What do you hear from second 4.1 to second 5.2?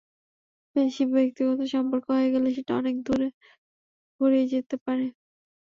গড়িয়ে যেতে পারে।